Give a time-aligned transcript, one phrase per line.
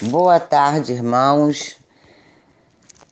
[0.00, 1.74] Boa tarde, irmãos.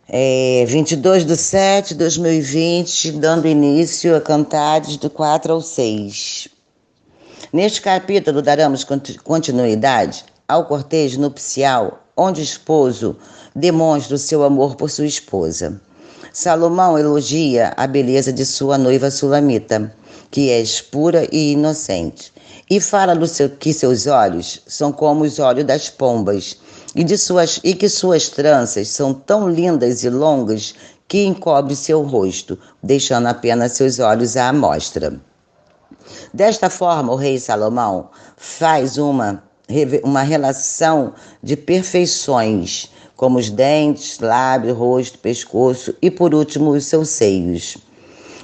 [0.08, 6.46] É 22 de 7 de 2020, dando início a Cantares do 4 ao 6.
[7.52, 8.86] Neste capítulo, daremos
[9.24, 13.16] continuidade ao cortejo nupcial, onde o esposo
[13.52, 15.80] demonstra o seu amor por sua esposa.
[16.32, 19.92] Salomão elogia a beleza de sua noiva Sulamita,
[20.30, 20.62] que é
[20.92, 22.32] pura e inocente,
[22.70, 26.56] e fala seu, que seus olhos são como os olhos das pombas
[26.96, 30.74] e, de suas, e que suas tranças são tão lindas e longas
[31.06, 35.20] que encobre seu rosto, deixando apenas seus olhos à amostra.
[36.32, 38.08] Desta forma, o rei Salomão
[38.38, 39.42] faz uma,
[40.02, 41.12] uma relação
[41.42, 47.76] de perfeições, como os dentes, lábios, rosto, pescoço e, por último, os seus seios.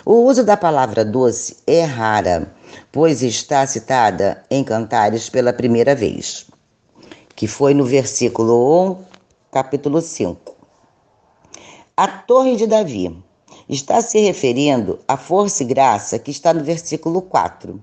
[0.05, 2.53] O uso da palavra doce é rara,
[2.91, 6.52] pois está citada em Cantares pela primeira vez
[7.35, 8.97] que foi no versículo 1,
[9.51, 10.55] capítulo 5.
[11.97, 13.17] A Torre de Davi
[13.69, 17.81] está se referindo à força e graça que está no versículo 4.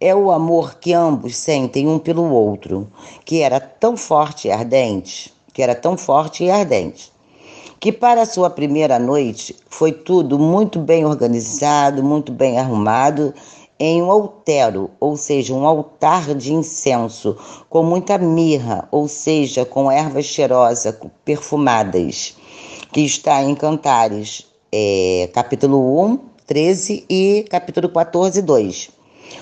[0.00, 2.88] É o amor que ambos sentem um pelo outro,
[3.24, 7.12] que era tão forte e ardente, que era tão forte e ardente,
[7.80, 13.34] que para sua primeira noite foi tudo muito bem organizado, muito bem arrumado
[13.80, 17.36] em um altero, ou seja, um altar de incenso,
[17.70, 22.36] com muita mirra, ou seja, com ervas cheirosas, perfumadas,
[22.92, 28.90] que está em Cantares, é, capítulo 1, 13 e capítulo 14, 2.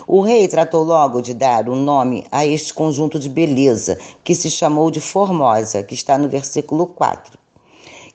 [0.07, 4.51] O rei tratou logo de dar um nome a este conjunto de beleza, que se
[4.51, 7.39] chamou de Formosa, que está no versículo 4.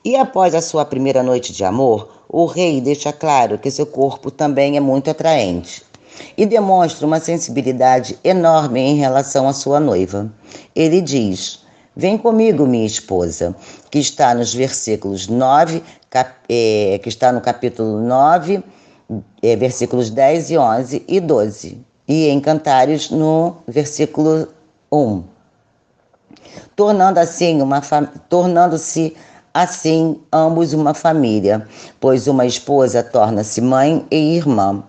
[0.04, 4.30] E após a sua primeira noite de amor, o rei deixa claro que seu corpo
[4.30, 5.91] também é muito atraente
[6.36, 10.30] e demonstra uma sensibilidade enorme em relação à sua noiva.
[10.74, 11.62] Ele diz:
[11.94, 13.54] Vem comigo, minha esposa,
[13.90, 18.62] que está nos versículos 9, cap, é, que está no capítulo 9,
[19.42, 21.78] é, versículos 10 e 11 e 12,
[22.08, 24.48] e em Cantares no versículo
[24.90, 25.22] 1.
[26.74, 27.82] Tornando assim uma
[28.28, 29.14] tornando-se
[29.52, 31.66] assim ambos uma família,
[32.00, 34.82] pois uma esposa torna-se mãe e irmã.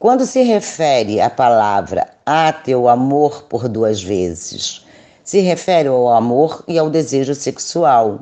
[0.00, 4.82] Quando se refere à palavra a teu amor por duas vezes,
[5.22, 8.20] se refere ao amor e ao desejo sexual.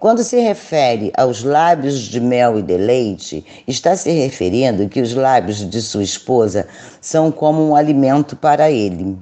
[0.00, 5.14] Quando se refere aos lábios de mel e de leite, está se referindo que os
[5.14, 6.66] lábios de sua esposa
[7.00, 9.16] são como um alimento para ele.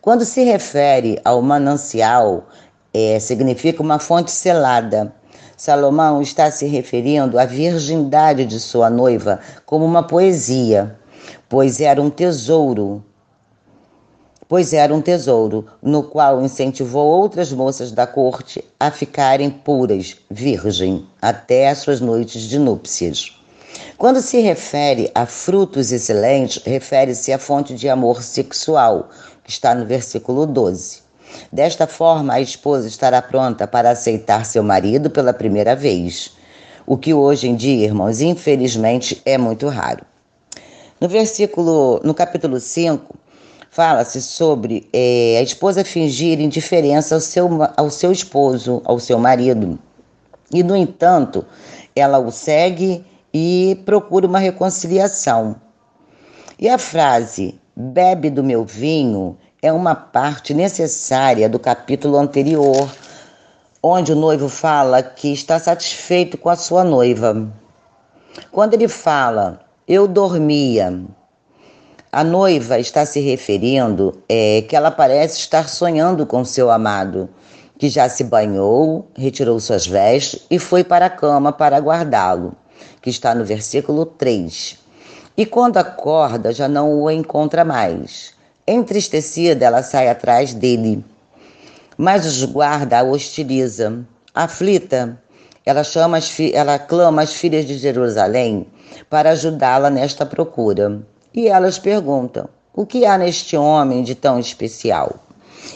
[0.00, 2.48] Quando se refere ao manancial,
[2.94, 5.12] é, significa uma fonte selada
[5.56, 10.98] Salomão está se referindo à virgindade de sua noiva como uma poesia,
[11.48, 13.04] pois era um tesouro.
[14.48, 21.06] Pois era um tesouro, no qual incentivou outras moças da corte a ficarem puras, virgem,
[21.22, 23.32] até as suas noites de núpcias.
[23.96, 29.08] Quando se refere a frutos excelentes, refere-se à fonte de amor sexual,
[29.44, 31.03] que está no versículo 12.
[31.52, 36.32] Desta forma, a esposa estará pronta para aceitar seu marido pela primeira vez,
[36.86, 40.04] o que hoje em dia, irmãos, infelizmente é muito raro.
[41.00, 43.14] No versículo, no capítulo 5,
[43.70, 49.78] fala-se sobre é, a esposa fingir indiferença ao seu, ao seu esposo, ao seu marido.
[50.52, 51.44] E, no entanto,
[51.96, 55.56] ela o segue e procura uma reconciliação.
[56.58, 62.86] E a frase, bebe do meu vinho, é uma parte necessária do capítulo anterior,
[63.82, 67.50] onde o noivo fala que está satisfeito com a sua noiva.
[68.52, 71.00] Quando ele fala, eu dormia,
[72.12, 77.26] a noiva está se referindo é, que ela parece estar sonhando com seu amado,
[77.78, 82.54] que já se banhou, retirou suas vestes e foi para a cama para guardá-lo,
[83.00, 84.78] que está no versículo 3.
[85.38, 88.33] E quando acorda, já não o encontra mais.
[88.66, 91.04] Entristecida, ela sai atrás dele,
[91.98, 94.06] mas os guarda a hostiliza.
[94.34, 95.20] Aflita,
[95.66, 96.18] ela, chama
[96.52, 98.66] ela clama as filhas de Jerusalém
[99.10, 101.02] para ajudá-la nesta procura.
[101.34, 105.23] E elas perguntam: O que há neste homem de tão especial?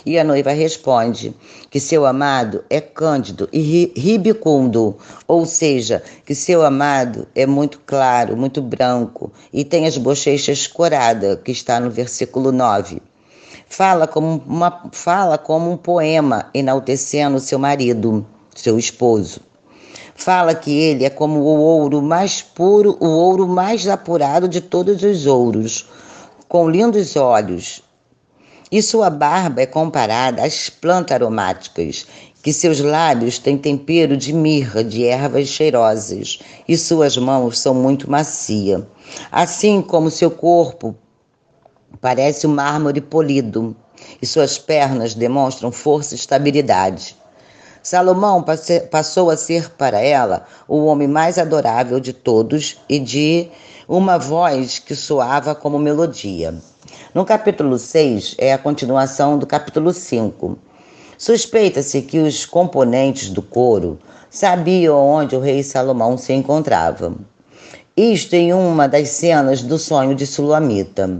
[0.05, 1.35] E a noiva responde
[1.71, 4.97] que seu amado é cândido e ribicundo,
[5.27, 11.39] ou seja, que seu amado é muito claro, muito branco e tem as bochechas coradas,
[11.45, 13.03] que está no versículo 9.
[13.69, 19.41] Fala como, uma, fala como um poema enaltecendo seu marido, seu esposo.
[20.15, 25.03] Fala que ele é como o ouro mais puro, o ouro mais apurado de todos
[25.03, 25.87] os ouros,
[26.49, 27.83] com lindos olhos,
[28.71, 32.07] e sua barba é comparada às plantas aromáticas,
[32.43, 36.39] que seus lábios têm tempero de mirra, de ervas cheirosas,
[36.69, 38.87] e suas mãos são muito macia,
[39.33, 40.95] assim como seu corpo
[42.01, 43.75] parece um mármore polido,
[44.23, 47.17] e suas pernas demonstram força e estabilidade.
[47.83, 48.45] Salomão
[48.91, 53.49] passou a ser para ela o homem mais adorável de todos e de
[53.89, 56.55] uma voz que soava como melodia.
[57.15, 60.59] No capítulo 6 é a continuação do capítulo 5.
[61.17, 63.99] Suspeita-se que os componentes do coro
[64.31, 67.15] sabiam onde o rei Salomão se encontrava.
[67.97, 71.19] Isto em uma das cenas do sonho de Sulamita.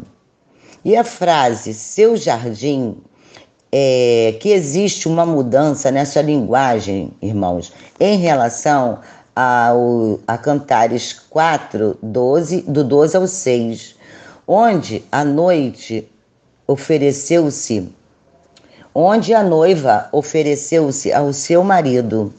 [0.85, 2.97] E a frase seu jardim
[3.73, 9.01] é, que existe uma mudança nessa linguagem, irmãos, em relação
[9.35, 13.97] ao, a Cantares 4, 12, do 12 ao 6,
[14.51, 16.11] onde a noite
[16.67, 17.95] ofereceu-se,
[18.95, 22.33] onde a noiva ofereceu-se ao seu marido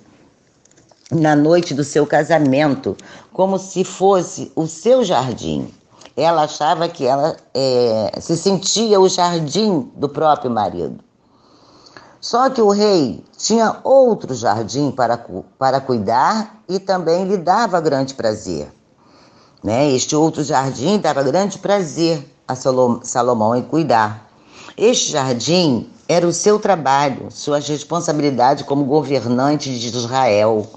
[1.11, 2.97] na noite do seu casamento,
[3.31, 5.71] como se fosse o seu jardim.
[6.17, 10.99] Ela achava que ela é, se sentia o jardim do próprio marido.
[12.19, 15.17] Só que o rei tinha outro jardim para,
[15.57, 18.67] para cuidar e também lhe dava grande prazer.
[19.63, 19.91] Né?
[19.91, 24.29] Este outro jardim dava grande prazer a Salomão em cuidar.
[24.77, 30.67] Este jardim era o seu trabalho, sua responsabilidade como governante de Israel,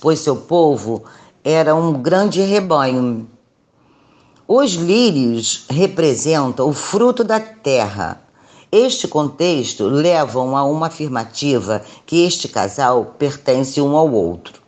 [0.00, 1.02] pois seu povo
[1.42, 3.26] era um grande rebanho.
[4.46, 8.20] Os lírios representam o fruto da terra.
[8.70, 14.65] Este contexto levam a uma afirmativa que este casal pertence um ao outro.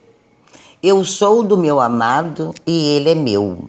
[0.81, 3.69] Eu sou do meu amado e ele é meu.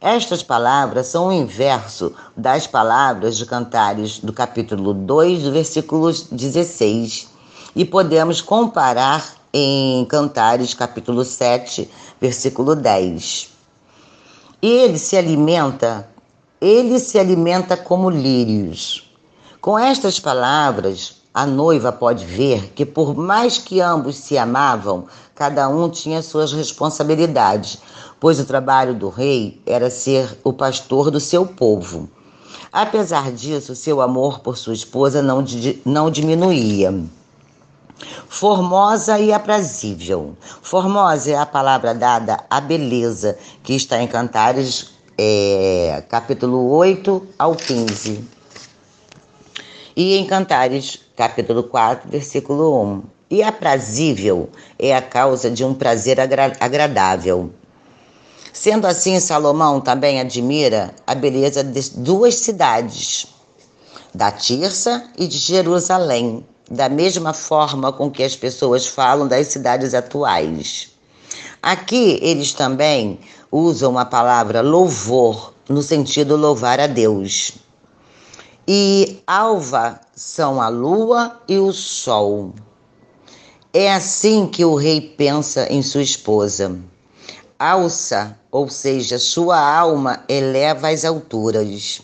[0.00, 7.26] Estas palavras são o inverso das palavras de Cantares do capítulo 2, do versículo 16,
[7.74, 11.90] e podemos comparar em Cantares capítulo 7,
[12.20, 13.50] versículo 10.
[14.62, 16.08] Ele se alimenta,
[16.60, 19.10] ele se alimenta como lírios.
[19.60, 25.06] Com estas palavras, a noiva pode ver que, por mais que ambos se amavam,
[25.36, 27.78] cada um tinha suas responsabilidades,
[28.18, 32.10] pois o trabalho do rei era ser o pastor do seu povo.
[32.72, 35.44] Apesar disso, seu amor por sua esposa não,
[35.84, 36.92] não diminuía.
[38.28, 40.36] Formosa e aprazível.
[40.60, 47.54] Formosa é a palavra dada à beleza, que está em Cantares, é, capítulo 8 ao
[47.54, 48.24] 15.
[49.94, 53.02] E em Cantares, capítulo 4, versículo 1.
[53.28, 54.48] E aprazível
[54.78, 57.50] é a causa de um prazer agra agradável.
[58.52, 63.26] Sendo assim, Salomão também admira a beleza de duas cidades,
[64.14, 69.94] da Tirsa e de Jerusalém, da mesma forma com que as pessoas falam das cidades
[69.94, 70.92] atuais.
[71.60, 73.18] Aqui eles também
[73.50, 77.58] usam a palavra louvor, no sentido louvar a Deus
[78.70, 82.52] e alva são a lua e o sol.
[83.72, 86.76] É assim que o rei pensa em sua esposa.
[87.56, 92.02] Alça, ou seja, sua alma eleva às alturas.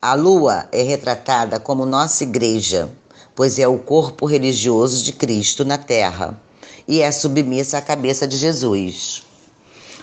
[0.00, 2.88] A lua é retratada como nossa igreja,
[3.34, 6.40] pois é o corpo religioso de Cristo na terra
[6.86, 9.24] e é submissa à cabeça de Jesus.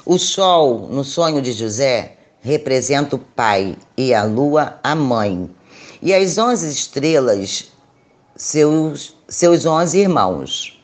[0.05, 5.49] O sol, no sonho de José, representa o pai e a lua a mãe
[6.01, 7.71] e as onze estrelas,
[8.35, 10.81] seus, seus onze irmãos.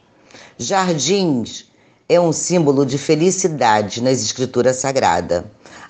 [0.57, 1.65] Jardins
[2.07, 5.43] é um símbolo de felicidade nas escrituras sagradas.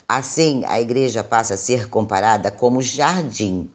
[0.08, 3.70] Assim, a igreja passa a ser comparada como jardim.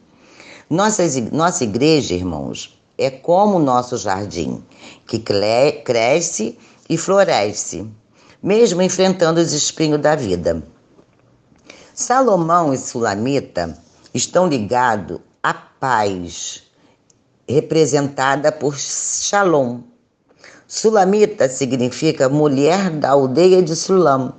[0.70, 4.64] Nossa, nossa igreja, irmãos, é como o nosso jardim,
[5.06, 7.86] que cresce e floresce,
[8.42, 10.62] mesmo enfrentando os espinhos da vida.
[11.94, 13.78] Salomão e Sulamita
[14.14, 15.20] estão ligados
[15.82, 16.62] paz,
[17.48, 19.80] representada por Shalom.
[20.68, 24.32] Sulamita significa mulher da aldeia de Sulam.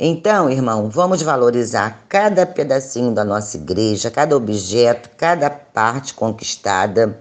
[0.00, 7.20] Então, irmão, vamos valorizar cada pedacinho da nossa igreja, cada objeto, cada parte conquistada,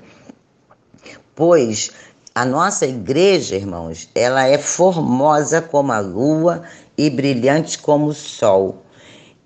[1.35, 1.91] pois
[2.33, 6.63] a nossa igreja, irmãos, ela é formosa como a lua
[6.97, 8.83] e brilhante como o sol,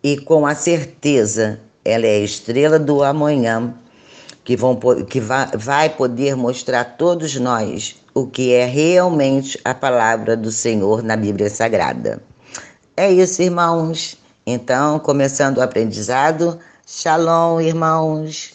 [0.01, 3.73] e com a certeza ela é a estrela do amanhã,
[4.43, 4.77] que, vão,
[5.07, 10.51] que vai, vai poder mostrar a todos nós o que é realmente a palavra do
[10.51, 12.21] Senhor na Bíblia Sagrada.
[12.97, 14.17] É isso, irmãos.
[14.45, 18.54] Então, começando o aprendizado, Shalom, irmãos.